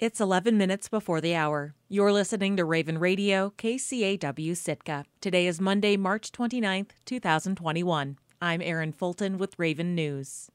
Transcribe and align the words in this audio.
It's 0.00 0.20
11 0.20 0.58
minutes 0.58 0.88
before 0.88 1.20
the 1.20 1.36
hour. 1.36 1.76
You're 1.88 2.12
listening 2.12 2.56
to 2.56 2.64
Raven 2.64 2.98
Radio, 2.98 3.52
KCAW 3.56 4.56
Sitka. 4.56 5.04
Today 5.20 5.46
is 5.46 5.60
Monday, 5.60 5.96
March 5.96 6.32
29th, 6.32 6.90
2021. 7.04 8.18
I'm 8.42 8.60
Erin 8.60 8.92
Fulton 8.92 9.38
with 9.38 9.56
Raven 9.56 9.94
News. 9.94 10.50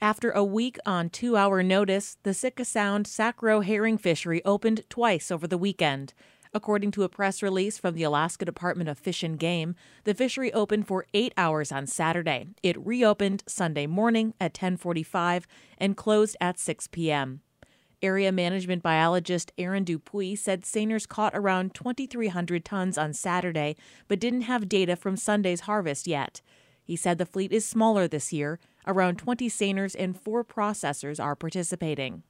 After 0.00 0.30
a 0.30 0.42
week 0.42 0.78
on 0.86 1.10
two 1.10 1.36
hour 1.36 1.62
notice, 1.62 2.16
the 2.22 2.32
Sitka 2.32 2.64
Sound 2.64 3.06
Sac-Roe 3.06 3.60
herring 3.60 3.98
fishery 3.98 4.42
opened 4.46 4.84
twice 4.88 5.30
over 5.30 5.46
the 5.46 5.58
weekend. 5.58 6.14
According 6.54 6.92
to 6.92 7.02
a 7.02 7.10
press 7.10 7.42
release 7.42 7.76
from 7.76 7.94
the 7.94 8.04
Alaska 8.04 8.46
Department 8.46 8.88
of 8.88 8.98
Fish 8.98 9.22
and 9.22 9.38
Game, 9.38 9.74
the 10.04 10.14
fishery 10.14 10.50
opened 10.54 10.86
for 10.86 11.04
8 11.12 11.34
hours 11.36 11.70
on 11.70 11.86
Saturday. 11.86 12.46
It 12.62 12.86
reopened 12.86 13.44
Sunday 13.46 13.86
morning 13.86 14.32
at 14.40 14.54
10:45 14.54 15.44
and 15.76 15.94
closed 15.94 16.38
at 16.40 16.58
6 16.58 16.86
p.m. 16.86 17.42
Area 18.04 18.30
management 18.30 18.82
biologist 18.82 19.50
Aaron 19.56 19.82
Dupuis 19.82 20.36
said 20.36 20.64
seiners 20.64 21.08
caught 21.08 21.34
around 21.34 21.72
2,300 21.74 22.62
tons 22.62 22.98
on 22.98 23.14
Saturday, 23.14 23.76
but 24.08 24.20
didn't 24.20 24.42
have 24.42 24.68
data 24.68 24.94
from 24.94 25.16
Sunday's 25.16 25.60
harvest 25.60 26.06
yet. 26.06 26.42
He 26.82 26.96
said 26.96 27.16
the 27.16 27.24
fleet 27.24 27.50
is 27.50 27.64
smaller 27.64 28.06
this 28.06 28.30
year. 28.30 28.60
Around 28.86 29.16
20 29.16 29.48
seiners 29.48 29.96
and 29.98 30.20
four 30.20 30.44
processors 30.44 31.18
are 31.18 31.34
participating. 31.34 32.24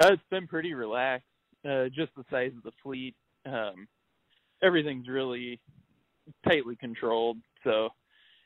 Uh, 0.00 0.10
it's 0.12 0.22
been 0.30 0.46
pretty 0.46 0.72
relaxed. 0.72 1.26
Uh, 1.68 1.86
just 1.86 2.14
the 2.16 2.24
size 2.30 2.52
of 2.56 2.62
the 2.62 2.72
fleet. 2.80 3.16
Um, 3.44 3.88
everything's 4.62 5.08
really 5.08 5.58
tightly 6.46 6.76
controlled, 6.76 7.38
so 7.64 7.88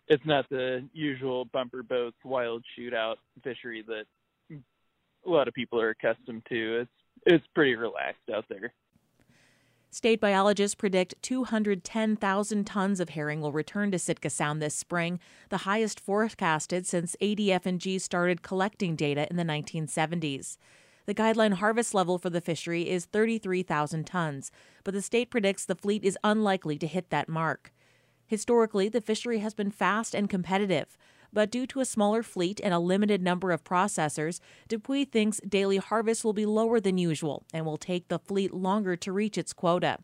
it's 0.09 0.25
not 0.25 0.49
the 0.49 0.89
usual 0.95 1.45
bumper 1.45 1.83
boats, 1.83 2.17
wild 2.25 2.65
shootout 2.79 3.17
fishery 3.43 3.85
that 3.87 4.07
a 5.27 5.31
lot 5.31 5.49
of 5.49 5.55
people 5.55 5.81
are 5.81 5.91
accustomed 5.91 6.43
to. 6.49 6.81
It's 6.81 6.91
it's 7.27 7.47
pretty 7.55 7.75
relaxed 7.75 8.29
out 8.35 8.45
there. 8.49 8.73
State 9.91 10.21
biologists 10.21 10.75
predict 10.75 11.15
210,000 11.23 12.65
tons 12.65 12.99
of 12.99 13.11
herring 13.11 13.41
will 13.41 13.53
return 13.53 13.93
to 13.93 13.99
Sitka 13.99 14.29
Sound 14.29 14.61
this 14.61 14.75
spring, 14.75 15.21
the 15.51 15.59
highest 15.59 16.01
forecasted 16.01 16.85
since 16.85 17.15
ADF&G 17.23 18.01
started 18.01 18.43
collecting 18.43 18.97
data 18.97 19.29
in 19.31 19.37
the 19.37 19.45
1970s. 19.45 20.59
The 21.07 21.15
guideline 21.15 21.55
harvest 21.55 21.95
level 21.95 22.19
for 22.19 22.29
the 22.29 22.41
fishery 22.41 22.91
is 22.91 23.05
33,000 23.05 24.05
tons, 24.05 24.51
but 24.83 24.95
the 24.95 25.03
state 25.03 25.31
predicts 25.31 25.65
the 25.65 25.77
fleet 25.77 26.03
is 26.03 26.19
unlikely 26.25 26.77
to 26.79 26.89
hit 26.89 27.11
that 27.11 27.29
mark. 27.29 27.73
Historically, 28.27 28.89
the 28.89 29.01
fishery 29.01 29.39
has 29.39 29.55
been 29.55 29.71
fast 29.71 30.15
and 30.15 30.29
competitive 30.29 30.97
but 31.35 31.51
due 31.51 31.67
to 31.67 31.81
a 31.81 31.85
smaller 31.85 32.23
fleet 32.23 32.61
and 32.63 32.73
a 32.73 32.79
limited 32.79 33.21
number 33.21 33.51
of 33.51 33.65
processors, 33.65 34.41
Dupuis 34.69 35.09
thinks 35.09 35.41
daily 35.47 35.79
harvest 35.79 36.25
will 36.25 36.33
be 36.33 36.47
lower 36.47 36.81
than 36.81 36.97
usual 36.97 37.45
and 37.53 37.67
will 37.67 37.77
take 37.77 38.09
the 38.09 38.21
fleet 38.21 38.55
longer 38.55 38.97
to 38.97 39.13
reach 39.13 39.37
its 39.37 39.53
quota. 39.53 39.99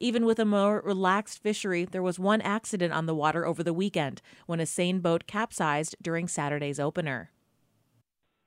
Even 0.00 0.24
with 0.24 0.40
a 0.40 0.44
more 0.44 0.80
relaxed 0.80 1.40
fishery, 1.42 1.84
there 1.84 2.02
was 2.02 2.18
one 2.18 2.40
accident 2.40 2.92
on 2.92 3.06
the 3.06 3.14
water 3.14 3.46
over 3.46 3.62
the 3.62 3.74
weekend 3.74 4.20
when 4.46 4.58
a 4.58 4.66
seine 4.66 4.98
boat 4.98 5.26
capsized 5.28 5.94
during 6.02 6.26
Saturday's 6.26 6.80
opener. 6.80 7.30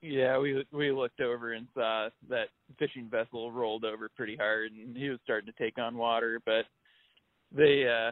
Yeah, 0.01 0.37
we 0.37 0.65
we 0.71 0.91
looked 0.91 1.21
over 1.21 1.53
and 1.53 1.67
saw 1.73 2.09
that 2.29 2.49
fishing 2.77 3.07
vessel 3.09 3.51
rolled 3.51 3.85
over 3.85 4.09
pretty 4.09 4.35
hard, 4.35 4.71
and 4.71 4.95
he 4.95 5.09
was 5.09 5.19
starting 5.23 5.51
to 5.51 5.63
take 5.63 5.79
on 5.79 5.97
water. 5.97 6.39
But 6.45 6.65
they 7.51 7.87
uh, 7.87 8.11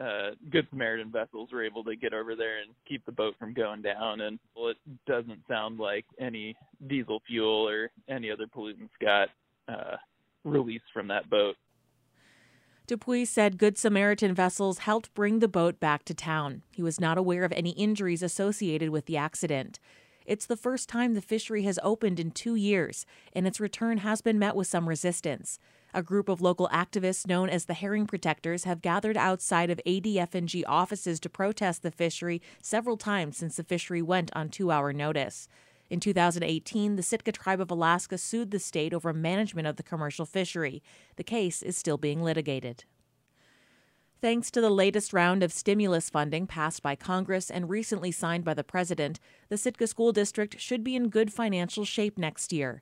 uh, 0.00 0.30
Good 0.50 0.66
Samaritan 0.70 1.10
vessels 1.10 1.50
were 1.52 1.64
able 1.64 1.84
to 1.84 1.96
get 1.96 2.14
over 2.14 2.34
there 2.34 2.60
and 2.60 2.70
keep 2.88 3.04
the 3.04 3.12
boat 3.12 3.34
from 3.38 3.52
going 3.52 3.82
down. 3.82 4.20
And 4.20 4.38
well, 4.56 4.68
it 4.68 4.76
doesn't 5.06 5.40
sound 5.48 5.78
like 5.78 6.04
any 6.20 6.56
diesel 6.86 7.22
fuel 7.26 7.68
or 7.68 7.90
any 8.08 8.30
other 8.30 8.46
pollutants 8.46 8.90
got 9.00 9.28
uh, 9.68 9.96
released 10.44 10.84
from 10.92 11.08
that 11.08 11.28
boat. 11.28 11.56
Dupuis 12.86 13.30
said 13.30 13.58
Good 13.58 13.78
Samaritan 13.78 14.34
vessels 14.34 14.78
helped 14.78 15.14
bring 15.14 15.38
the 15.38 15.48
boat 15.48 15.78
back 15.78 16.04
to 16.04 16.14
town. 16.14 16.62
He 16.74 16.82
was 16.82 17.00
not 17.00 17.16
aware 17.16 17.44
of 17.44 17.52
any 17.52 17.70
injuries 17.70 18.22
associated 18.22 18.90
with 18.90 19.06
the 19.06 19.16
accident. 19.16 19.78
It's 20.26 20.46
the 20.46 20.56
first 20.56 20.88
time 20.88 21.14
the 21.14 21.22
fishery 21.22 21.62
has 21.62 21.78
opened 21.82 22.18
in 22.20 22.32
two 22.32 22.54
years, 22.54 23.06
and 23.32 23.46
its 23.46 23.60
return 23.60 23.98
has 23.98 24.20
been 24.20 24.38
met 24.38 24.56
with 24.56 24.66
some 24.66 24.88
resistance. 24.88 25.58
A 25.94 26.02
group 26.02 26.30
of 26.30 26.40
local 26.40 26.70
activists 26.72 27.26
known 27.26 27.50
as 27.50 27.66
the 27.66 27.74
Herring 27.74 28.06
Protectors 28.06 28.64
have 28.64 28.80
gathered 28.80 29.16
outside 29.16 29.68
of 29.68 29.80
ADF&G 29.86 30.64
offices 30.64 31.20
to 31.20 31.28
protest 31.28 31.82
the 31.82 31.90
fishery 31.90 32.40
several 32.62 32.96
times 32.96 33.36
since 33.36 33.56
the 33.56 33.64
fishery 33.64 34.00
went 34.00 34.30
on 34.34 34.48
two-hour 34.48 34.94
notice. 34.94 35.48
In 35.90 36.00
2018, 36.00 36.96
the 36.96 37.02
Sitka 37.02 37.32
Tribe 37.32 37.60
of 37.60 37.70
Alaska 37.70 38.16
sued 38.16 38.52
the 38.52 38.58
state 38.58 38.94
over 38.94 39.12
management 39.12 39.68
of 39.68 39.76
the 39.76 39.82
commercial 39.82 40.24
fishery. 40.24 40.82
The 41.16 41.24
case 41.24 41.60
is 41.60 41.76
still 41.76 41.98
being 41.98 42.22
litigated. 42.22 42.84
Thanks 44.22 44.50
to 44.52 44.62
the 44.62 44.70
latest 44.70 45.12
round 45.12 45.42
of 45.42 45.52
stimulus 45.52 46.08
funding 46.08 46.46
passed 46.46 46.82
by 46.82 46.96
Congress 46.96 47.50
and 47.50 47.68
recently 47.68 48.12
signed 48.12 48.44
by 48.44 48.54
the 48.54 48.64
President, 48.64 49.20
the 49.50 49.58
Sitka 49.58 49.86
School 49.86 50.12
District 50.12 50.58
should 50.58 50.82
be 50.82 50.96
in 50.96 51.10
good 51.10 51.30
financial 51.30 51.84
shape 51.84 52.16
next 52.16 52.50
year 52.50 52.80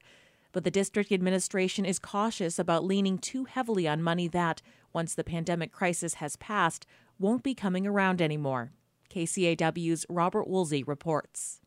but 0.52 0.64
the 0.64 0.70
district 0.70 1.12
administration 1.12 1.84
is 1.84 1.98
cautious 1.98 2.58
about 2.58 2.84
leaning 2.84 3.18
too 3.18 3.44
heavily 3.44 3.86
on 3.86 4.02
money 4.02 4.28
that, 4.28 4.62
once 4.92 5.14
the 5.14 5.24
pandemic 5.24 5.72
crisis 5.72 6.14
has 6.14 6.36
passed, 6.36 6.86
won't 7.18 7.42
be 7.42 7.54
coming 7.54 7.86
around 7.86 8.20
anymore. 8.20 8.72
KCAW's 9.10 10.06
Robert 10.08 10.48
Woolsey 10.48 10.82
reports. 10.82 11.60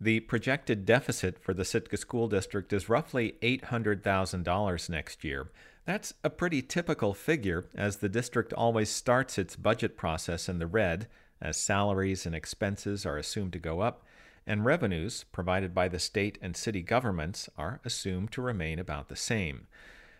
The 0.00 0.20
projected 0.20 0.84
deficit 0.84 1.38
for 1.38 1.54
the 1.54 1.64
Sitka 1.64 1.96
School 1.96 2.28
District 2.28 2.72
is 2.72 2.88
roughly 2.88 3.36
$800,000 3.42 4.90
next 4.90 5.24
year. 5.24 5.50
That's 5.84 6.14
a 6.24 6.30
pretty 6.30 6.62
typical 6.62 7.14
figure, 7.14 7.66
as 7.74 7.98
the 7.98 8.08
district 8.08 8.52
always 8.52 8.90
starts 8.90 9.38
its 9.38 9.56
budget 9.56 9.96
process 9.96 10.48
in 10.48 10.58
the 10.58 10.66
red, 10.66 11.08
as 11.40 11.56
salaries 11.56 12.26
and 12.26 12.34
expenses 12.34 13.04
are 13.04 13.18
assumed 13.18 13.52
to 13.52 13.58
go 13.58 13.80
up, 13.80 14.04
and 14.46 14.64
revenues 14.64 15.24
provided 15.32 15.74
by 15.74 15.88
the 15.88 15.98
state 15.98 16.38
and 16.42 16.56
city 16.56 16.82
governments 16.82 17.48
are 17.56 17.80
assumed 17.84 18.32
to 18.32 18.42
remain 18.42 18.78
about 18.78 19.08
the 19.08 19.16
same. 19.16 19.66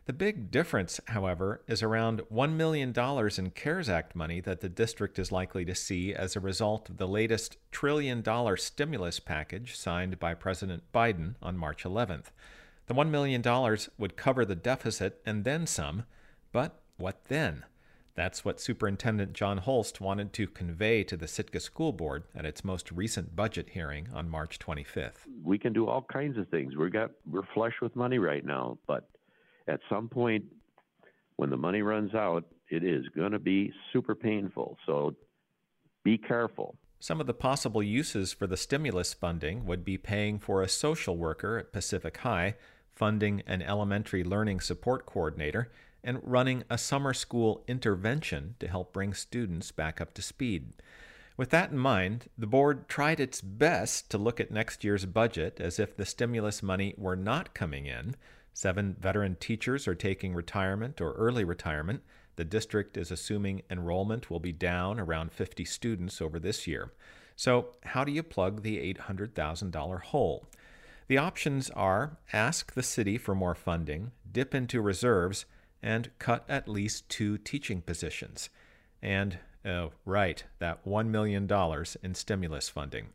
The 0.06 0.12
big 0.12 0.50
difference, 0.50 1.00
however, 1.06 1.62
is 1.66 1.82
around 1.82 2.20
$1 2.32 2.52
million 2.52 2.92
in 3.38 3.50
CARES 3.50 3.88
Act 3.88 4.14
money 4.14 4.40
that 4.40 4.60
the 4.60 4.68
district 4.68 5.18
is 5.18 5.32
likely 5.32 5.64
to 5.64 5.74
see 5.74 6.14
as 6.14 6.36
a 6.36 6.40
result 6.40 6.90
of 6.90 6.98
the 6.98 7.08
latest 7.08 7.56
trillion 7.70 8.20
dollar 8.20 8.58
stimulus 8.58 9.18
package 9.18 9.76
signed 9.76 10.18
by 10.18 10.34
President 10.34 10.82
Biden 10.92 11.36
on 11.40 11.56
March 11.56 11.84
11th. 11.84 12.26
The 12.86 12.94
$1 12.94 13.08
million 13.08 13.42
would 13.96 14.16
cover 14.16 14.44
the 14.44 14.54
deficit 14.54 15.22
and 15.24 15.44
then 15.44 15.66
some, 15.66 16.04
but 16.52 16.80
what 16.98 17.24
then? 17.28 17.64
That's 18.14 18.44
what 18.44 18.60
Superintendent 18.60 19.32
John 19.32 19.58
Holst 19.58 20.00
wanted 20.00 20.32
to 20.34 20.46
convey 20.46 21.02
to 21.04 21.16
the 21.16 21.26
Sitka 21.26 21.58
School 21.58 21.92
Board 21.92 22.24
at 22.34 22.46
its 22.46 22.64
most 22.64 22.92
recent 22.92 23.34
budget 23.34 23.70
hearing 23.70 24.08
on 24.14 24.28
March 24.28 24.58
25th. 24.60 25.26
We 25.42 25.58
can 25.58 25.72
do 25.72 25.88
all 25.88 26.02
kinds 26.02 26.38
of 26.38 26.48
things. 26.48 26.76
We're 26.76 26.90
got 26.90 27.10
we're 27.28 27.42
flush 27.54 27.74
with 27.82 27.96
money 27.96 28.18
right 28.18 28.44
now, 28.44 28.78
but 28.86 29.08
at 29.66 29.80
some 29.88 30.08
point 30.08 30.44
when 31.36 31.50
the 31.50 31.56
money 31.56 31.82
runs 31.82 32.14
out, 32.14 32.44
it 32.70 32.84
is 32.84 33.04
going 33.16 33.32
to 33.32 33.40
be 33.40 33.72
super 33.92 34.14
painful. 34.14 34.78
So 34.86 35.16
be 36.04 36.16
careful. 36.16 36.76
Some 37.00 37.20
of 37.20 37.26
the 37.26 37.34
possible 37.34 37.82
uses 37.82 38.32
for 38.32 38.46
the 38.46 38.56
stimulus 38.56 39.12
funding 39.12 39.66
would 39.66 39.84
be 39.84 39.98
paying 39.98 40.38
for 40.38 40.62
a 40.62 40.68
social 40.68 41.16
worker 41.16 41.58
at 41.58 41.72
Pacific 41.72 42.18
High, 42.18 42.54
funding 42.94 43.42
an 43.46 43.60
elementary 43.60 44.22
learning 44.22 44.60
support 44.60 45.04
coordinator, 45.04 45.70
and 46.04 46.20
running 46.22 46.62
a 46.70 46.78
summer 46.78 47.12
school 47.12 47.64
intervention 47.66 48.54
to 48.60 48.68
help 48.68 48.92
bring 48.92 49.14
students 49.14 49.72
back 49.72 50.00
up 50.00 50.14
to 50.14 50.22
speed. 50.22 50.72
With 51.36 51.50
that 51.50 51.72
in 51.72 51.78
mind, 51.78 52.28
the 52.38 52.46
board 52.46 52.88
tried 52.88 53.18
its 53.18 53.40
best 53.40 54.10
to 54.10 54.18
look 54.18 54.38
at 54.38 54.52
next 54.52 54.84
year's 54.84 55.04
budget 55.06 55.60
as 55.60 55.80
if 55.80 55.96
the 55.96 56.06
stimulus 56.06 56.62
money 56.62 56.94
were 56.96 57.16
not 57.16 57.54
coming 57.54 57.86
in. 57.86 58.14
Seven 58.52 58.94
veteran 59.00 59.36
teachers 59.40 59.88
are 59.88 59.96
taking 59.96 60.32
retirement 60.32 61.00
or 61.00 61.12
early 61.14 61.42
retirement. 61.42 62.02
The 62.36 62.44
district 62.44 62.96
is 62.96 63.10
assuming 63.10 63.62
enrollment 63.68 64.30
will 64.30 64.38
be 64.38 64.52
down 64.52 65.00
around 65.00 65.32
50 65.32 65.64
students 65.64 66.20
over 66.20 66.38
this 66.38 66.68
year. 66.68 66.92
So, 67.34 67.70
how 67.82 68.04
do 68.04 68.12
you 68.12 68.22
plug 68.22 68.62
the 68.62 68.94
$800,000 68.94 70.02
hole? 70.02 70.46
The 71.08 71.18
options 71.18 71.68
are 71.70 72.16
ask 72.32 72.72
the 72.74 72.82
city 72.82 73.18
for 73.18 73.34
more 73.34 73.56
funding, 73.56 74.12
dip 74.30 74.54
into 74.54 74.80
reserves, 74.80 75.46
and 75.84 76.10
cut 76.18 76.44
at 76.48 76.66
least 76.66 77.06
two 77.10 77.36
teaching 77.36 77.82
positions. 77.82 78.48
And, 79.02 79.38
oh, 79.66 79.92
right, 80.06 80.42
that 80.58 80.84
$1 80.86 81.08
million 81.08 81.46
in 82.02 82.14
stimulus 82.14 82.70
funding. 82.70 83.08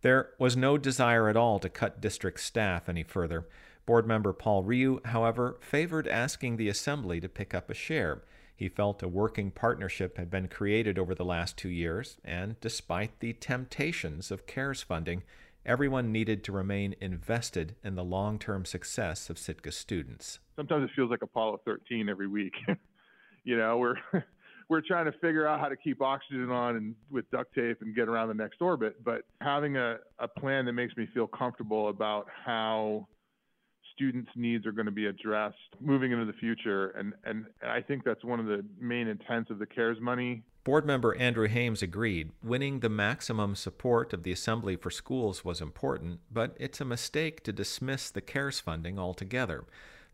There 0.00 0.30
was 0.38 0.56
no 0.56 0.78
desire 0.78 1.28
at 1.28 1.36
all 1.36 1.58
to 1.58 1.68
cut 1.68 2.00
district 2.00 2.40
staff 2.40 2.88
any 2.88 3.02
further. 3.02 3.46
Board 3.84 4.06
member 4.06 4.32
Paul 4.32 4.64
Rioux, 4.64 5.04
however, 5.04 5.58
favored 5.60 6.08
asking 6.08 6.56
the 6.56 6.70
Assembly 6.70 7.20
to 7.20 7.28
pick 7.28 7.52
up 7.52 7.68
a 7.68 7.74
share. 7.74 8.22
He 8.56 8.70
felt 8.70 9.02
a 9.02 9.08
working 9.08 9.50
partnership 9.50 10.16
had 10.16 10.30
been 10.30 10.48
created 10.48 10.98
over 10.98 11.14
the 11.14 11.24
last 11.24 11.58
two 11.58 11.68
years, 11.68 12.16
and 12.24 12.58
despite 12.62 13.20
the 13.20 13.34
temptations 13.34 14.30
of 14.30 14.46
CARES 14.46 14.82
funding, 14.82 15.22
Everyone 15.66 16.12
needed 16.12 16.44
to 16.44 16.52
remain 16.52 16.94
invested 17.00 17.74
in 17.82 17.96
the 17.96 18.04
long 18.04 18.38
term 18.38 18.64
success 18.64 19.28
of 19.28 19.36
Sitka 19.36 19.72
students. 19.72 20.38
Sometimes 20.54 20.84
it 20.84 20.90
feels 20.94 21.10
like 21.10 21.22
Apollo 21.22 21.62
13 21.64 22.08
every 22.08 22.28
week. 22.28 22.54
you 23.44 23.58
know, 23.58 23.76
we're 23.76 23.96
we're 24.68 24.80
trying 24.80 25.06
to 25.06 25.12
figure 25.18 25.44
out 25.44 25.58
how 25.58 25.68
to 25.68 25.76
keep 25.76 26.00
oxygen 26.00 26.52
on 26.52 26.76
and 26.76 26.94
with 27.10 27.28
duct 27.32 27.52
tape 27.52 27.82
and 27.82 27.96
get 27.96 28.08
around 28.08 28.28
the 28.28 28.34
next 28.34 28.62
orbit. 28.62 29.02
But 29.04 29.22
having 29.40 29.76
a, 29.76 29.96
a 30.20 30.28
plan 30.28 30.66
that 30.66 30.72
makes 30.74 30.96
me 30.96 31.08
feel 31.12 31.26
comfortable 31.26 31.88
about 31.88 32.28
how 32.44 33.08
students' 33.96 34.30
needs 34.36 34.66
are 34.66 34.72
going 34.72 34.86
to 34.86 34.92
be 34.92 35.06
addressed 35.06 35.56
moving 35.80 36.12
into 36.12 36.26
the 36.26 36.32
future. 36.34 36.90
And, 36.90 37.14
and, 37.24 37.46
and 37.62 37.70
I 37.70 37.80
think 37.80 38.04
that's 38.04 38.22
one 38.24 38.38
of 38.38 38.46
the 38.46 38.64
main 38.78 39.08
intents 39.08 39.50
of 39.50 39.58
the 39.58 39.66
CARES 39.66 39.98
money. 40.00 40.42
Board 40.64 40.84
member 40.84 41.16
Andrew 41.16 41.48
Hames 41.48 41.82
agreed 41.82 42.30
winning 42.42 42.80
the 42.80 42.88
maximum 42.88 43.54
support 43.54 44.12
of 44.12 44.22
the 44.22 44.32
Assembly 44.32 44.76
for 44.76 44.90
Schools 44.90 45.44
was 45.44 45.60
important, 45.60 46.20
but 46.30 46.56
it's 46.60 46.80
a 46.80 46.84
mistake 46.84 47.42
to 47.44 47.52
dismiss 47.52 48.10
the 48.10 48.20
CARES 48.20 48.60
funding 48.60 48.98
altogether. 48.98 49.64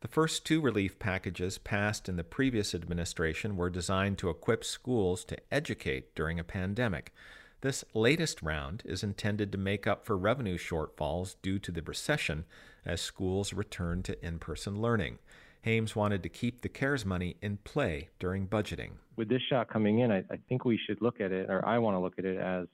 The 0.00 0.08
first 0.08 0.44
two 0.44 0.60
relief 0.60 0.98
packages 0.98 1.58
passed 1.58 2.08
in 2.08 2.16
the 2.16 2.24
previous 2.24 2.74
administration 2.74 3.56
were 3.56 3.70
designed 3.70 4.18
to 4.18 4.30
equip 4.30 4.64
schools 4.64 5.24
to 5.26 5.38
educate 5.50 6.14
during 6.14 6.38
a 6.38 6.44
pandemic. 6.44 7.14
This 7.62 7.84
latest 7.94 8.42
round 8.42 8.82
is 8.84 9.04
intended 9.04 9.52
to 9.52 9.58
make 9.58 9.86
up 9.86 10.04
for 10.04 10.18
revenue 10.18 10.58
shortfalls 10.58 11.36
due 11.42 11.60
to 11.60 11.70
the 11.70 11.80
recession 11.80 12.44
as 12.84 13.00
schools 13.00 13.52
return 13.52 14.02
to 14.02 14.26
in 14.26 14.40
person 14.40 14.82
learning. 14.82 15.20
Hames 15.60 15.94
wanted 15.94 16.24
to 16.24 16.28
keep 16.28 16.62
the 16.62 16.68
CARES 16.68 17.06
money 17.06 17.36
in 17.40 17.58
play 17.58 18.08
during 18.18 18.48
budgeting. 18.48 18.90
With 19.14 19.28
this 19.28 19.42
shot 19.48 19.68
coming 19.68 20.00
in, 20.00 20.10
I, 20.10 20.24
I 20.28 20.38
think 20.48 20.64
we 20.64 20.76
should 20.76 21.00
look 21.00 21.20
at 21.20 21.30
it, 21.30 21.48
or 21.48 21.64
I 21.64 21.78
want 21.78 21.94
to 21.94 22.00
look 22.00 22.18
at 22.18 22.24
it 22.24 22.36
as 22.36 22.66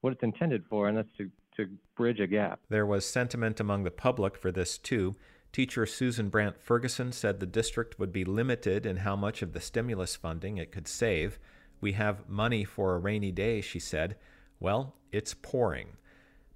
what 0.00 0.12
it's 0.12 0.22
intended 0.22 0.62
for, 0.70 0.86
and 0.86 0.96
that's 0.96 1.08
to, 1.18 1.28
to 1.56 1.68
bridge 1.96 2.20
a 2.20 2.28
gap. 2.28 2.60
There 2.68 2.86
was 2.86 3.04
sentiment 3.04 3.58
among 3.58 3.82
the 3.82 3.90
public 3.90 4.36
for 4.36 4.52
this 4.52 4.78
too. 4.78 5.16
Teacher 5.52 5.84
Susan 5.86 6.28
Brandt 6.28 6.62
Ferguson 6.62 7.10
said 7.10 7.40
the 7.40 7.46
district 7.46 7.98
would 7.98 8.12
be 8.12 8.24
limited 8.24 8.86
in 8.86 8.98
how 8.98 9.16
much 9.16 9.42
of 9.42 9.54
the 9.54 9.60
stimulus 9.60 10.14
funding 10.14 10.56
it 10.56 10.70
could 10.70 10.86
save. 10.86 11.40
We 11.80 11.92
have 11.92 12.28
money 12.28 12.64
for 12.64 12.94
a 12.94 12.98
rainy 12.98 13.32
day, 13.32 13.60
she 13.60 13.78
said. 13.78 14.16
Well, 14.58 14.94
it's 15.12 15.34
pouring. 15.34 15.96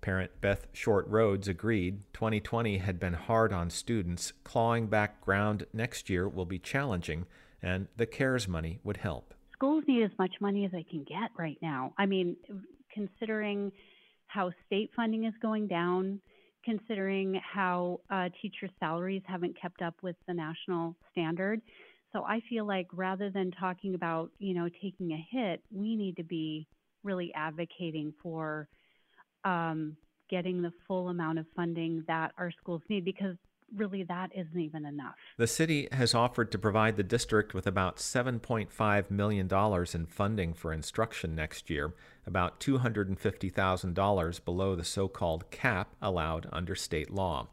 Parent 0.00 0.32
Beth 0.42 0.66
Short 0.74 1.10
Rhoads 1.10 1.48
agreed 1.48 2.02
2020 2.12 2.76
had 2.78 3.00
been 3.00 3.14
hard 3.14 3.54
on 3.54 3.70
students. 3.70 4.34
Clawing 4.44 4.88
back 4.88 5.22
ground 5.22 5.64
next 5.72 6.10
year 6.10 6.28
will 6.28 6.44
be 6.44 6.58
challenging, 6.58 7.24
and 7.62 7.88
the 7.96 8.04
CARES 8.04 8.46
money 8.46 8.80
would 8.84 8.98
help. 8.98 9.32
Schools 9.54 9.84
need 9.88 10.02
as 10.02 10.10
much 10.18 10.34
money 10.40 10.66
as 10.66 10.72
they 10.72 10.82
can 10.82 11.04
get 11.04 11.30
right 11.38 11.56
now. 11.62 11.94
I 11.96 12.04
mean, 12.04 12.36
considering 12.92 13.72
how 14.26 14.50
state 14.66 14.90
funding 14.94 15.24
is 15.24 15.32
going 15.40 15.68
down, 15.68 16.20
considering 16.64 17.40
how 17.42 18.00
uh, 18.10 18.28
teacher 18.42 18.68
salaries 18.80 19.22
haven't 19.26 19.58
kept 19.58 19.80
up 19.80 19.94
with 20.02 20.16
the 20.26 20.34
national 20.34 20.96
standard. 21.12 21.62
So 22.14 22.22
I 22.22 22.40
feel 22.48 22.64
like 22.64 22.86
rather 22.92 23.28
than 23.28 23.50
talking 23.50 23.94
about, 23.94 24.30
you 24.38 24.54
know, 24.54 24.68
taking 24.80 25.12
a 25.12 25.26
hit, 25.30 25.62
we 25.72 25.96
need 25.96 26.16
to 26.16 26.22
be 26.22 26.68
really 27.02 27.32
advocating 27.34 28.14
for 28.22 28.68
um, 29.44 29.96
getting 30.30 30.62
the 30.62 30.72
full 30.86 31.08
amount 31.08 31.40
of 31.40 31.46
funding 31.56 32.04
that 32.06 32.30
our 32.38 32.52
schools 32.52 32.82
need 32.88 33.04
because 33.04 33.34
really 33.76 34.04
that 34.04 34.30
isn't 34.32 34.60
even 34.60 34.86
enough. 34.86 35.16
The 35.38 35.48
city 35.48 35.88
has 35.90 36.14
offered 36.14 36.52
to 36.52 36.58
provide 36.58 36.96
the 36.96 37.02
district 37.02 37.52
with 37.52 37.66
about 37.66 37.96
$7.5 37.96 39.10
million 39.10 39.48
in 39.94 40.06
funding 40.06 40.54
for 40.54 40.72
instruction 40.72 41.34
next 41.34 41.68
year, 41.68 41.94
about 42.26 42.60
$250,000 42.60 44.44
below 44.44 44.76
the 44.76 44.84
so 44.84 45.08
called 45.08 45.50
cap 45.50 45.96
allowed 46.00 46.48
under 46.52 46.76
state 46.76 47.10
law. 47.10 47.48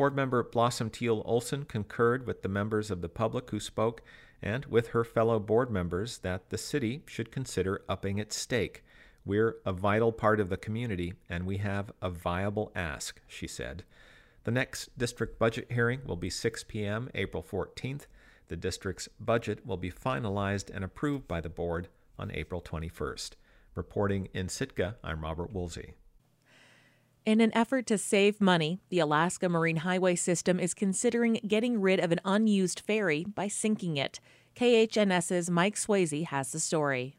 Board 0.00 0.16
member 0.16 0.42
Blossom 0.42 0.88
Teal 0.88 1.20
Olson 1.26 1.66
concurred 1.66 2.26
with 2.26 2.40
the 2.40 2.48
members 2.48 2.90
of 2.90 3.02
the 3.02 3.08
public 3.10 3.50
who 3.50 3.60
spoke 3.60 4.00
and 4.40 4.64
with 4.64 4.88
her 4.88 5.04
fellow 5.04 5.38
board 5.38 5.70
members 5.70 6.20
that 6.20 6.48
the 6.48 6.56
city 6.56 7.02
should 7.04 7.30
consider 7.30 7.82
upping 7.86 8.16
its 8.16 8.34
stake. 8.34 8.82
We're 9.26 9.56
a 9.66 9.74
vital 9.74 10.10
part 10.10 10.40
of 10.40 10.48
the 10.48 10.56
community 10.56 11.12
and 11.28 11.44
we 11.44 11.58
have 11.58 11.92
a 12.00 12.08
viable 12.08 12.72
ask, 12.74 13.20
she 13.28 13.46
said. 13.46 13.84
The 14.44 14.50
next 14.50 14.88
district 14.96 15.38
budget 15.38 15.70
hearing 15.70 16.00
will 16.06 16.16
be 16.16 16.30
6 16.30 16.64
p.m. 16.64 17.10
April 17.14 17.42
14th. 17.42 18.06
The 18.48 18.56
district's 18.56 19.06
budget 19.20 19.66
will 19.66 19.76
be 19.76 19.92
finalized 19.92 20.74
and 20.74 20.82
approved 20.82 21.28
by 21.28 21.42
the 21.42 21.50
board 21.50 21.88
on 22.18 22.30
April 22.32 22.62
21st. 22.62 23.32
Reporting 23.74 24.30
in 24.32 24.48
Sitka, 24.48 24.96
I'm 25.04 25.20
Robert 25.20 25.52
Woolsey. 25.52 25.92
In 27.26 27.42
an 27.42 27.54
effort 27.54 27.86
to 27.88 27.98
save 27.98 28.40
money, 28.40 28.80
the 28.88 28.98
Alaska 28.98 29.48
Marine 29.48 29.76
Highway 29.76 30.14
System 30.14 30.58
is 30.58 30.72
considering 30.72 31.34
getting 31.46 31.78
rid 31.80 32.00
of 32.00 32.12
an 32.12 32.20
unused 32.24 32.80
ferry 32.80 33.24
by 33.24 33.46
sinking 33.46 33.98
it. 33.98 34.20
KHNS's 34.56 35.50
Mike 35.50 35.76
Swasey 35.76 36.24
has 36.24 36.50
the 36.50 36.58
story. 36.58 37.16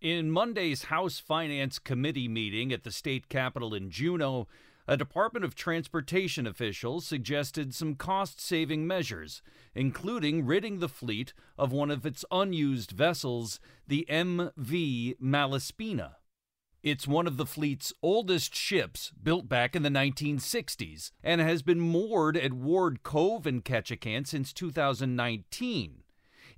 In 0.00 0.30
Monday's 0.30 0.84
House 0.84 1.18
Finance 1.18 1.78
Committee 1.78 2.28
meeting 2.28 2.72
at 2.72 2.84
the 2.84 2.90
state 2.90 3.28
capitol 3.28 3.74
in 3.74 3.90
Juneau, 3.90 4.48
a 4.88 4.96
Department 4.96 5.44
of 5.44 5.54
Transportation 5.54 6.46
official 6.46 7.02
suggested 7.02 7.74
some 7.74 7.96
cost 7.96 8.40
saving 8.40 8.86
measures, 8.86 9.42
including 9.74 10.46
ridding 10.46 10.78
the 10.78 10.88
fleet 10.88 11.34
of 11.58 11.70
one 11.70 11.90
of 11.90 12.06
its 12.06 12.24
unused 12.30 12.92
vessels, 12.92 13.60
the 13.86 14.06
MV 14.08 15.18
Malaspina. 15.20 16.14
It's 16.84 17.08
one 17.08 17.26
of 17.26 17.38
the 17.38 17.46
fleet's 17.46 17.94
oldest 18.02 18.54
ships, 18.54 19.10
built 19.22 19.48
back 19.48 19.74
in 19.74 19.82
the 19.82 19.88
1960s, 19.88 21.12
and 21.22 21.40
has 21.40 21.62
been 21.62 21.80
moored 21.80 22.36
at 22.36 22.52
Ward 22.52 23.02
Cove 23.02 23.46
in 23.46 23.62
Ketchikan 23.62 24.26
since 24.26 24.52
2019. 24.52 26.02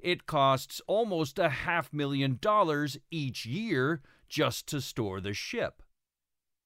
It 0.00 0.26
costs 0.26 0.80
almost 0.88 1.38
a 1.38 1.48
half 1.48 1.92
million 1.92 2.38
dollars 2.40 2.98
each 3.08 3.46
year 3.46 4.02
just 4.28 4.66
to 4.66 4.80
store 4.80 5.20
the 5.20 5.32
ship. 5.32 5.80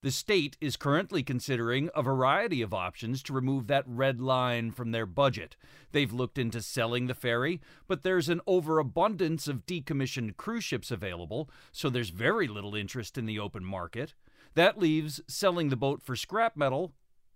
The 0.03 0.11
state 0.11 0.57
is 0.63 0.79
currently 0.79 1.23
considering 1.23 1.91
a 1.95 2.03
variety 2.03 2.63
of 2.63 2.73
options 2.73 3.23
to 3.25 3.35
remove 3.35 3.67
that 3.67 3.85
red 3.87 4.19
line 4.19 4.71
from 4.71 4.93
their 4.93 5.05
budget. 5.05 5.57
They've 5.93 6.11
looked 6.13 6.39
into 6.39 6.63
selling 6.63 7.07
the 7.07 7.15
ferry, 7.15 7.61
but 7.87 8.03
there's 8.03 8.31
an 8.31 8.41
overabundance 8.47 9.47
of 9.47 9.67
decommissioned 9.67 10.39
cruise 10.39 10.65
ships 10.65 10.91
available, 10.91 11.51
so 11.71 11.91
there's 11.91 12.09
very 12.09 12.49
little 12.49 12.75
interest 12.75 13.19
in 13.19 13.27
the 13.27 13.39
open 13.39 13.63
market. 13.63 14.15
That 14.55 14.79
leaves 14.79 15.21
selling 15.29 15.69
the 15.69 15.77
boat 15.77 16.01
for 16.01 16.17
scrap 16.17 16.57
metal 16.57 16.95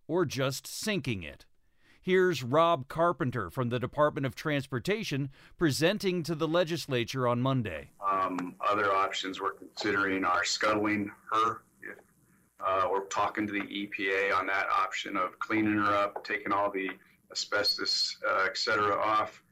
or 0.08 0.24
just 0.24 0.66
sinking 0.66 1.22
it. 1.22 1.44
Here's 2.00 2.42
Rob 2.42 2.88
Carpenter 2.88 3.50
from 3.50 3.68
the 3.68 3.78
Department 3.78 4.24
of 4.24 4.34
Transportation 4.34 5.28
presenting 5.58 6.22
to 6.22 6.34
the 6.34 6.48
legislature 6.48 7.28
on 7.28 7.42
Monday. 7.42 7.90
Um, 8.06 8.54
other 8.66 8.94
options 8.94 9.38
we're 9.38 9.52
considering 9.52 10.24
are 10.24 10.44
scuttling 10.44 11.10
her 11.30 11.62
uh, 12.66 12.88
we're 12.90 13.04
talking 13.06 13.46
to 13.46 13.52
the 13.52 13.60
EPA 13.60 14.34
on 14.34 14.46
that 14.46 14.66
option 14.70 15.16
of 15.16 15.38
cleaning 15.38 15.78
her 15.78 15.94
up, 15.94 16.24
taking 16.24 16.52
all 16.52 16.70
the 16.70 16.90
asbestos, 17.30 18.16
uh, 18.28 18.44
et 18.46 18.56
cetera, 18.56 18.96
off, 18.96 19.42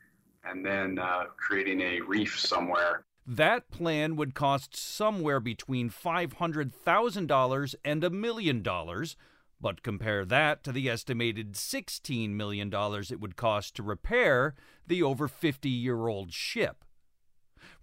and 0.45 0.65
then 0.65 0.99
uh, 0.99 1.25
creating 1.37 1.81
a 1.81 2.01
reef 2.01 2.39
somewhere. 2.39 3.05
That 3.27 3.71
plan 3.71 4.17
would 4.17 4.35
cost 4.35 4.77
somewhere 4.77 5.41
between 5.41 5.91
$500,000 5.91 7.75
and 7.85 8.05
a 8.05 8.11
million 8.11 8.63
dollars, 8.63 9.17
but 9.61 9.83
compare 9.85 10.25
that 10.25 10.65
to 10.65 10.73
the 10.73 10.91
estimated 10.91 11.53
$16 11.53 12.31
million 12.31 12.73
it 12.75 13.21
would 13.21 13.37
cost 13.37 13.77
to 13.77 13.83
repair 13.83 14.55
the 14.87 15.03
over 15.03 15.29
50 15.29 15.69
year 15.69 16.09
old 16.09 16.33
ship. 16.33 16.85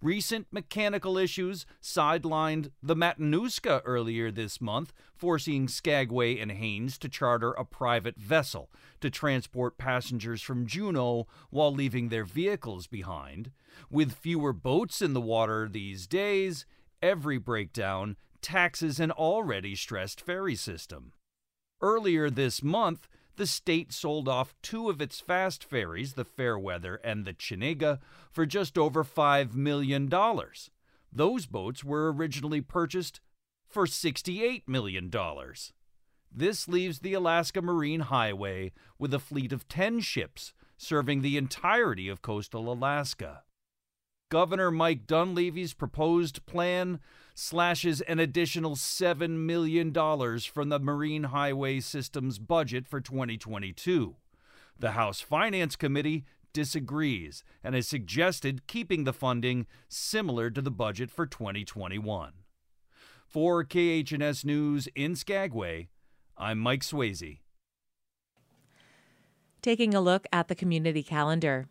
Recent 0.02 0.46
mechanical 0.50 1.18
issues 1.18 1.66
sidelined 1.82 2.70
the 2.82 2.96
Matanuska 2.96 3.82
earlier 3.84 4.30
this 4.30 4.58
month, 4.58 4.94
forcing 5.14 5.68
Skagway 5.68 6.38
and 6.38 6.50
Haines 6.50 6.96
to 6.98 7.08
charter 7.10 7.52
a 7.52 7.66
private 7.66 8.18
vessel 8.18 8.70
to 9.02 9.10
transport 9.10 9.76
passengers 9.76 10.40
from 10.40 10.66
Juneau 10.66 11.26
while 11.50 11.72
leaving 11.72 12.08
their 12.08 12.24
vehicles 12.24 12.86
behind. 12.86 13.50
With 13.90 14.12
fewer 14.12 14.54
boats 14.54 15.02
in 15.02 15.12
the 15.12 15.20
water 15.20 15.68
these 15.68 16.06
days, 16.06 16.64
every 17.02 17.36
breakdown 17.36 18.16
taxes 18.40 19.00
an 19.00 19.10
already 19.10 19.74
stressed 19.74 20.22
ferry 20.22 20.56
system. 20.56 21.12
Earlier 21.82 22.30
this 22.30 22.62
month, 22.62 23.06
the 23.40 23.46
state 23.46 23.90
sold 23.90 24.28
off 24.28 24.54
two 24.60 24.90
of 24.90 25.00
its 25.00 25.18
fast 25.18 25.64
ferries, 25.64 26.12
the 26.12 26.26
Fairweather 26.26 26.96
and 26.96 27.24
the 27.24 27.32
Chenega, 27.32 27.98
for 28.30 28.44
just 28.44 28.76
over 28.76 29.02
$5 29.02 29.54
million. 29.54 30.10
Those 31.10 31.46
boats 31.46 31.82
were 31.82 32.12
originally 32.12 32.60
purchased 32.60 33.20
for 33.66 33.86
$68 33.86 34.64
million. 34.68 35.10
This 36.30 36.68
leaves 36.68 36.98
the 36.98 37.14
Alaska 37.14 37.62
Marine 37.62 38.00
Highway 38.00 38.72
with 38.98 39.14
a 39.14 39.18
fleet 39.18 39.54
of 39.54 39.66
10 39.68 40.00
ships 40.00 40.52
serving 40.76 41.22
the 41.22 41.38
entirety 41.38 42.10
of 42.10 42.20
coastal 42.20 42.70
Alaska. 42.70 43.44
Governor 44.30 44.70
Mike 44.70 45.08
Dunleavy's 45.08 45.74
proposed 45.74 46.46
plan 46.46 47.00
slashes 47.34 48.00
an 48.02 48.20
additional 48.20 48.76
$7 48.76 49.30
million 49.30 49.92
from 49.92 50.68
the 50.68 50.78
Marine 50.78 51.24
Highway 51.24 51.80
System's 51.80 52.38
budget 52.38 52.86
for 52.86 53.00
2022. 53.00 54.14
The 54.78 54.92
House 54.92 55.20
Finance 55.20 55.74
Committee 55.74 56.24
disagrees 56.52 57.42
and 57.64 57.74
has 57.74 57.88
suggested 57.88 58.68
keeping 58.68 59.02
the 59.02 59.12
funding 59.12 59.66
similar 59.88 60.48
to 60.50 60.62
the 60.62 60.70
budget 60.70 61.10
for 61.10 61.26
2021. 61.26 62.32
For 63.26 63.64
KHNS 63.64 64.44
News 64.44 64.88
in 64.94 65.16
Skagway, 65.16 65.88
I'm 66.38 66.60
Mike 66.60 66.82
Swasey. 66.82 67.40
Taking 69.60 69.92
a 69.92 70.00
look 70.00 70.26
at 70.32 70.46
the 70.46 70.54
community 70.54 71.02
calendar. 71.02 71.68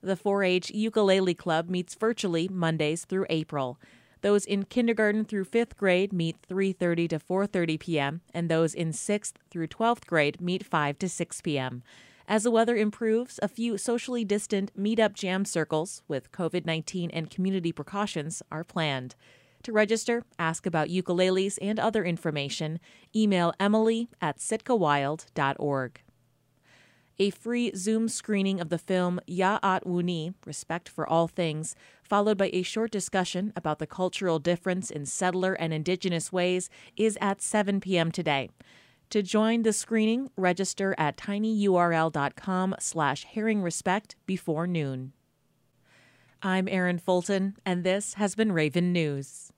The 0.00 0.16
4 0.16 0.44
H 0.44 0.70
Ukulele 0.70 1.34
Club 1.34 1.68
meets 1.68 1.96
virtually 1.96 2.48
Mondays 2.48 3.04
through 3.04 3.26
April. 3.28 3.80
Those 4.20 4.44
in 4.44 4.64
kindergarten 4.64 5.24
through 5.24 5.46
5th 5.46 5.76
grade 5.76 6.12
meet 6.12 6.36
3:30 6.48 7.08
to 7.08 7.18
4:30 7.18 7.80
p.m. 7.80 8.20
and 8.32 8.48
those 8.48 8.74
in 8.74 8.92
6th 8.92 9.34
through 9.50 9.66
12th 9.66 10.06
grade 10.06 10.40
meet 10.40 10.64
5 10.64 10.98
to 10.98 11.08
6 11.08 11.40
p.m. 11.40 11.82
As 12.28 12.44
the 12.44 12.50
weather 12.50 12.76
improves, 12.76 13.40
a 13.42 13.48
few 13.48 13.76
socially 13.76 14.24
distant 14.24 14.70
meet-up 14.76 15.14
jam 15.14 15.44
circles 15.44 16.02
with 16.06 16.30
COVID-19 16.30 17.10
and 17.12 17.30
community 17.30 17.72
precautions 17.72 18.42
are 18.52 18.64
planned. 18.64 19.16
To 19.64 19.72
register, 19.72 20.24
ask 20.38 20.66
about 20.66 20.88
ukuleles 20.88 21.58
and 21.60 21.80
other 21.80 22.04
information, 22.04 22.78
email 23.16 23.52
emily 23.58 24.10
at 24.20 24.38
sitkawild.org. 24.38 26.00
A 27.20 27.30
free 27.30 27.72
Zoom 27.74 28.08
screening 28.08 28.60
of 28.60 28.68
the 28.68 28.78
film 28.78 29.18
Ya'at 29.26 29.84
Wuni, 29.84 30.34
Respect 30.46 30.88
for 30.88 31.04
All 31.04 31.26
Things, 31.26 31.74
followed 32.04 32.38
by 32.38 32.48
a 32.52 32.62
short 32.62 32.92
discussion 32.92 33.52
about 33.56 33.80
the 33.80 33.88
cultural 33.88 34.38
difference 34.38 34.88
in 34.88 35.04
settler 35.04 35.54
and 35.54 35.72
indigenous 35.74 36.32
ways, 36.32 36.70
is 36.96 37.18
at 37.20 37.42
7 37.42 37.80
p.m. 37.80 38.12
today. 38.12 38.50
To 39.10 39.20
join 39.20 39.62
the 39.62 39.72
screening, 39.72 40.30
register 40.36 40.94
at 40.96 41.16
tinyurl.com 41.16 42.76
slash 42.78 43.26
herringrespect 43.34 44.14
before 44.24 44.68
noon. 44.68 45.12
I'm 46.40 46.68
Erin 46.68 46.98
Fulton, 47.00 47.56
and 47.66 47.82
this 47.82 48.14
has 48.14 48.36
been 48.36 48.52
Raven 48.52 48.92
News. 48.92 49.50